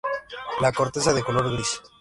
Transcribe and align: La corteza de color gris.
La 0.61 0.71
corteza 0.71 1.13
de 1.13 1.21
color 1.23 1.53
gris. 1.53 1.79